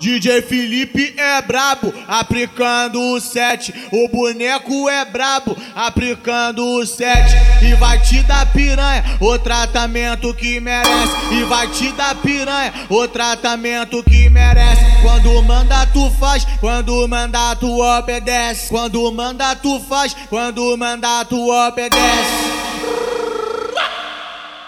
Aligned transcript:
DJ 0.00 0.40
Felipe 0.40 1.12
é 1.14 1.42
brabo, 1.42 1.92
aplicando 2.08 2.98
o 2.98 3.20
7. 3.20 3.74
O 3.92 4.08
boneco 4.08 4.88
é 4.88 5.04
brabo, 5.04 5.54
aplicando 5.76 6.64
o 6.64 6.86
7. 6.86 7.36
E 7.66 7.74
vai 7.74 8.00
te 8.00 8.22
dar 8.22 8.50
piranha, 8.50 9.04
o 9.20 9.38
tratamento 9.38 10.32
que 10.32 10.58
merece. 10.58 11.12
E 11.32 11.44
vai 11.44 11.68
te 11.68 11.92
dar 11.92 12.14
piranha, 12.14 12.72
o 12.88 13.06
tratamento 13.06 14.02
que 14.02 14.30
merece. 14.30 14.82
Quando 15.02 15.42
manda 15.42 15.84
tu 15.88 16.10
faz, 16.18 16.46
quando 16.60 17.06
manda 17.06 17.54
tu 17.56 17.80
obedece. 17.80 18.70
Quando 18.70 19.12
manda 19.12 19.54
tu 19.54 19.78
faz, 19.80 20.16
quando 20.30 20.74
manda 20.78 21.26
tu 21.26 21.50
obedece. 21.50 22.00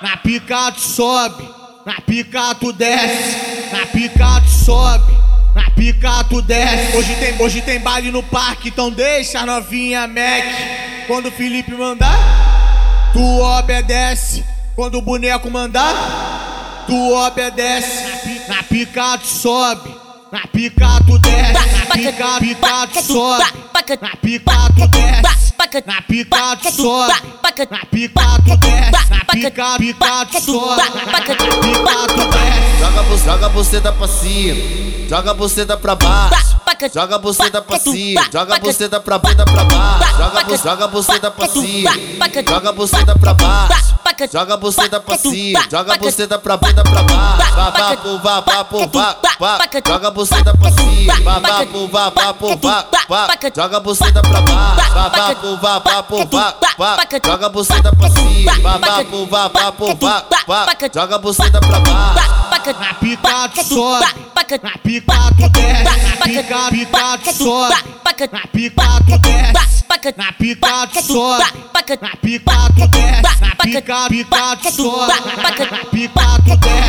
Na 0.02 0.18
pica 0.18 0.72
tu 0.72 0.80
sobe, 0.80 1.48
na 1.86 2.02
pica 2.02 2.54
tu 2.56 2.70
desce, 2.70 3.72
na 3.72 3.86
pica 3.86 4.40
tu 4.42 4.50
sobe. 4.50 5.21
Na 5.54 5.70
pica 5.70 6.24
tu 6.24 6.40
desce. 6.42 6.96
Hoje 6.96 7.14
tem, 7.16 7.42
hoje 7.42 7.60
tem 7.62 7.78
baile 7.80 8.10
no 8.10 8.22
parque, 8.22 8.68
então 8.68 8.90
deixa 8.90 9.40
a 9.40 9.46
novinha 9.46 10.06
Mac. 10.06 11.06
Quando 11.06 11.26
o 11.28 11.32
Felipe 11.32 11.72
mandar, 11.72 13.10
tu 13.12 13.20
obedece. 13.40 14.44
Quando 14.74 14.96
o 14.98 15.02
boneco 15.02 15.50
mandar, 15.50 16.84
tu 16.86 17.12
obedece. 17.14 18.46
Na 18.48 18.62
pica 18.62 19.18
tu 19.18 19.26
sobe. 19.26 19.94
Na 20.30 20.46
pica 20.46 20.88
tu 21.06 21.18
desce. 21.18 21.52
Na 21.52 21.86
pica, 21.94 22.38
pica 22.40 22.86
tu 22.86 23.02
sobe. 23.02 23.44
Na 24.00 24.16
pica 24.16 24.56
tu 24.74 24.88
desce. 24.88 25.52
Na 25.86 26.02
pica 26.02 26.56
tu 26.56 26.72
sobe. 26.72 27.31
Na 27.70 27.84
pica 27.90 28.22
tu 28.44 28.56
desce. 28.56 29.12
Pica, 29.32 29.76
pica 29.78 30.26
tu 30.26 30.40
sobe. 30.40 30.82
Pica 30.82 31.34
tu 31.36 32.24
desce. 32.30 32.72
Joga, 32.80 33.02
joga 33.24 33.46
a 33.46 33.48
buceta 33.50 33.92
pra 33.92 34.08
cima, 34.08 35.08
joga 35.08 35.30
a 35.30 35.34
buceta 35.34 35.76
pra 35.76 35.94
baixo. 35.94 36.56
Joga 36.92 37.14
a 37.14 37.18
buceta 37.18 37.62
pra 37.62 37.78
cima, 37.78 38.26
joga 38.32 38.56
a 38.56 38.58
buceta 38.58 39.00
pra 39.00 39.18
bunda 39.18 39.44
pra 39.44 39.64
baixo. 39.64 40.16
Joga, 40.18 40.56
joga 40.56 40.84
a 40.84 40.88
buceta 40.88 41.30
pra 41.30 41.48
cima, 41.48 41.92
joga 42.48 42.68
a 42.68 42.72
buceta 42.72 43.18
pra 43.18 43.34
baixo. 43.34 43.92
Joga 44.32 44.54
a 44.54 44.56
buceta 44.56 45.00
pra 45.00 45.18
cima, 45.18 45.64
joga 45.70 45.94
a 45.94 45.98
buceta 45.98 46.38
pra 46.38 46.56
bunda 46.56 46.82
pra 46.82 47.02
baixo. 47.02 47.21
Vá, 47.54 47.70
vá, 47.70 47.96
pô, 47.96 48.18
vá, 48.18 48.40
vá, 48.40 48.64
pô, 48.64 48.86
vá, 48.88 49.16
vá. 49.38 49.58
Joga 49.86 50.08
a 50.08 50.10
buceta 50.10 50.56
pra 50.56 50.72
cima, 50.72 51.14
vá, 51.22 51.38
vá, 51.38 51.66
pô, 51.66 51.86
vá, 51.88 52.10
vá, 52.10 52.34
pô, 52.34 52.56
vá, 52.56 52.84
vá. 53.08 53.28
Joga 53.54 53.76
a 53.76 53.80
buceta 53.80 54.22
pra 54.22 54.40
baixo, 54.40 54.92
vá, 54.94 55.08
vá, 55.08 55.34
pô, 55.34 55.56
vá, 55.56 55.78
vá, 55.78 56.02
pô, 56.02 56.26
vá, 56.26 56.54
vá. 56.78 56.96
Joga 57.24 57.46
a 57.46 57.48
buceta 57.48 57.94
pra 57.94 58.10
cima, 58.10 58.52
vá, 58.62 58.78
vá, 58.78 59.04
pô, 59.04 59.26
vá, 59.26 59.48
vá, 59.48 59.72
pô, 59.72 59.94
vá, 59.94 60.24
vá. 60.46 60.66
Joga 60.94 61.16
a 61.16 61.18
buceta 61.18 61.60
pra 61.60 61.80
baixo. 61.80 62.42
Na 62.78 62.94
pica 62.94 63.48
tu 63.48 63.64
sobe, 63.64 64.06
na 64.62 64.78
pica 64.78 65.16
tu 65.36 65.48
desce, 65.48 65.84
na 65.84 66.16
pica, 66.24 66.70
pica 66.70 67.18
tu 67.18 67.32
sobe, 67.32 67.74
na 68.30 68.46
pica 68.52 68.86
tu 69.04 69.18
desce, 69.18 69.84
na 70.16 70.32
pica 70.32 70.86
tu 70.86 71.02
sobe, 71.02 71.44
na 72.00 72.16
pica 72.22 72.54
tu 72.76 72.86
desce, 72.86 73.40
na 73.40 73.50
pica, 73.56 74.08
pica 74.08 74.56
tu 74.62 74.70
sobe, 74.70 75.12
na 75.42 75.84
pica 75.90 76.22
tu 76.44 76.56
desce. 76.56 76.81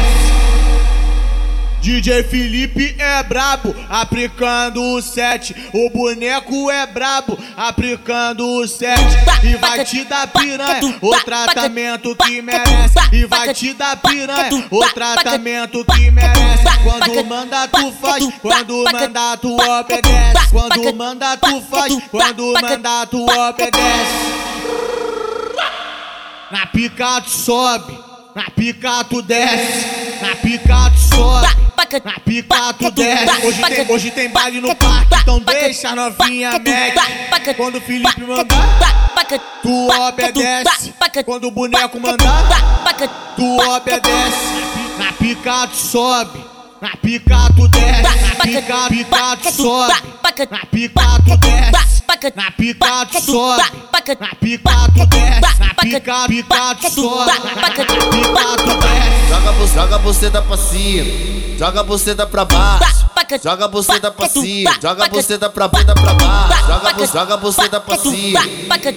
DJ 1.83 2.23
Felipe 2.23 2.95
é 2.97 3.21
brabo, 3.23 3.75
aplicando 3.89 4.81
o 4.81 5.01
7. 5.01 5.53
O 5.73 5.89
boneco 5.89 6.71
é 6.71 6.87
brabo, 6.87 7.37
aplicando 7.57 8.47
o 8.47 8.65
7. 8.65 9.01
E 9.43 9.57
vai 9.57 9.83
te 9.83 10.05
dar 10.05 10.27
piranha, 10.27 10.97
o 11.01 11.19
tratamento 11.25 12.15
que 12.15 12.41
merece. 12.41 12.95
E 13.11 13.25
vai 13.25 13.53
te 13.53 13.73
dar 13.73 13.97
piranha, 13.97 14.65
o 14.71 14.89
tratamento 14.93 15.83
que 15.83 16.09
merece. 16.09 16.63
Quando 16.85 17.25
manda 17.25 17.67
tu 17.67 17.91
faz, 17.91 18.29
quando 18.41 18.85
manda 18.89 19.35
tu 19.35 19.53
obedece. 19.53 20.49
Quando 20.51 20.95
manda 20.95 21.35
tu 21.35 21.61
faz, 21.63 21.97
quando 22.09 22.53
manda 22.61 23.05
tu 23.07 23.25
obedece. 23.25 24.43
Na 26.49 26.65
pica 26.67 27.19
tu 27.19 27.29
sobe, 27.29 27.99
na 28.33 28.49
pica 28.51 29.03
tu 29.03 29.21
desce, 29.21 30.21
na 30.21 30.35
pica 30.37 30.89
tu 30.91 31.15
sobe, 31.15 31.72
pica 32.01 32.73
tu 32.73 32.91
desce. 32.91 33.45
Hoje 33.45 33.61
tem, 33.61 33.91
hoje 33.91 34.11
tem 34.11 34.29
baile 34.29 34.61
no 34.61 34.75
parque, 34.75 35.15
então 35.21 35.39
deixa 35.39 35.89
a 35.89 35.95
novinha 35.95 36.51
Mac. 37.31 37.55
Quando 37.55 37.75
o 37.77 37.81
Felipe 37.81 38.21
mandar, 38.21 39.13
tu 39.61 39.89
obedece. 40.01 40.93
Quando 41.25 41.47
o 41.47 41.51
boneco 41.51 41.99
mandar, 41.99 42.43
tu 43.35 43.57
obedece. 43.71 44.53
Na 44.97 45.11
pica 45.13 45.67
tu 45.67 45.75
sobe. 45.75 46.53
Na 46.81 46.97
pica 46.97 47.37
tu 47.55 47.67
desce, 47.69 48.01
na 48.01 48.43
pica, 48.43 48.89
pica 48.89 49.37
tu 49.37 49.51
sobe, 49.53 49.93
na 50.51 50.65
pica 50.65 51.01
tu 51.23 51.37
desce, 51.37 52.03
na 52.35 52.51
pica 52.51 53.05
tu 53.05 53.21
sobe, 53.21 53.63
na 54.19 54.35
pica 54.35 54.69
tu 54.93 55.05
desce, 55.07 55.59
na 55.59 55.73
pica, 55.75 56.27
pica 56.27 56.75
tu 56.75 56.89
sobe, 56.89 57.25
na 57.25 57.69
pica 57.69 57.85
tu 58.57 58.73
desce. 58.81 59.29
Joga, 59.29 59.51
bu- 59.53 59.67
joga 59.67 59.95
a 59.95 59.99
buceta 59.99 60.41
pra 60.41 60.57
cima, 60.57 61.57
joga 61.57 61.79
a 61.79 61.83
buceta 61.83 62.27
pra 62.27 62.45
baixo. 62.45 63.03
Joga 63.43 63.65
a 63.65 63.67
buceta 63.67 64.11
pra 64.11 64.29
cima, 64.29 64.71
joga 64.81 65.05
a 65.05 65.09
buceta 65.09 65.49
pra 65.49 65.67
bunda 65.67 65.93
pra 65.95 66.13
baixo. 66.13 66.32
Joga, 67.11 67.33
a 67.33 67.37
buceta 67.37 67.79
pra 67.79 67.97
cima, 67.97 68.41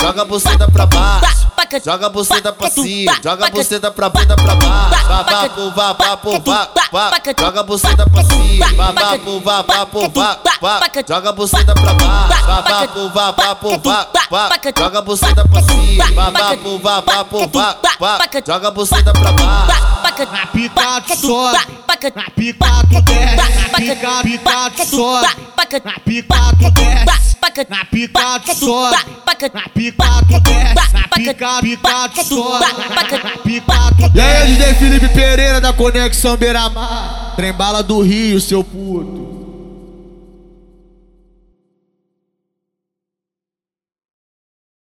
joga 0.00 0.22
a 0.22 0.24
buceta 0.24 0.70
pra 0.70 0.86
baixo. 0.86 1.46
Joga 1.84 2.06
a 2.06 2.08
buceta 2.08 2.52
pra 2.52 2.70
cima, 2.70 3.16
joga 3.22 3.46
a 3.46 3.50
buceta 3.50 3.90
pra 3.90 4.08
bunda 4.08 4.36
pra 4.36 4.54
baixo. 4.54 5.06
Vá, 5.08 5.22
vá, 5.22 5.48
pô, 5.48 5.70
vá, 5.70 5.92
vá, 5.92 6.16
pô, 6.16 6.40
vá, 6.40 6.68
vá. 6.92 7.10
Joga 7.38 7.60
a 7.60 7.62
buceta 7.62 8.08
pra 8.08 8.24
cima, 8.24 8.66
vá, 8.74 8.92
vá, 8.92 9.18
pô, 9.18 9.40
vá, 9.40 9.62
vá, 9.62 9.86
pô, 9.86 10.08
vá, 10.08 10.38
vá. 10.60 10.80
Joga 11.08 11.30
a 11.30 11.32
buceta 11.32 11.74
pra 11.74 11.94
baixo, 11.94 12.46
vá, 12.46 12.60
vá, 12.60 12.86
pô, 12.86 13.08
vá, 13.08 13.30
vá, 13.32 13.54
pô, 13.54 13.78
vá, 13.78 14.06
vá. 14.30 14.50
Joga 14.76 14.98
a 14.98 15.02
buceta 15.02 15.48
pra 15.48 15.62
cima, 15.62 16.04
vá, 16.14 16.30
vá, 16.30 16.56
pô, 16.56 16.78
vá, 16.78 17.00
vá, 17.00 17.24
pô, 17.24 17.46
vá, 17.48 17.76
vá. 17.98 18.18
Joga 18.46 18.68
a 18.68 18.70
buceta 18.70 19.12
pra 19.12 19.32
baixo. 19.32 19.96
Na 20.32 20.46
pica 20.46 21.02
tu 21.02 21.16
sobe, 21.16 21.58
na 22.14 22.30
pica 22.30 22.66
tu 22.88 23.02
desce, 23.02 23.58
na 23.60 23.78
pica, 23.78 24.22
pica 24.22 24.70
tu 24.70 24.86
sobe, 24.86 25.28
na 25.84 25.92
pica 26.00 26.34
tu 26.58 26.70
desce, 26.70 27.35
na 27.68 27.84
pica 27.84 28.40
tu 28.40 28.54
sobe, 28.54 28.96
na 29.54 29.68
pica 29.68 30.04
tu 30.28 30.40
desce, 30.40 30.92
na 30.92 31.08
pica, 31.08 31.60
pica 31.60 32.08
tu 32.08 32.24
sobe, 32.24 32.66
na 32.88 33.38
pica 33.42 33.92
tu 33.96 34.10
E 34.14 34.20
aí, 34.20 34.56
desce. 34.56 34.74
DJ 34.74 34.74
Felipe 34.74 35.08
Pereira 35.08 35.60
da 35.60 35.72
Conexão 35.72 36.36
Beira-Mar. 36.36 37.34
Trembala 37.36 37.82
do 37.82 38.00
Rio, 38.02 38.40
seu 38.40 38.62
puto. 38.62 39.35